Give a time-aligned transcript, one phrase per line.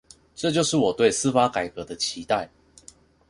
[0.33, 2.49] 這就是我對司法改革的期待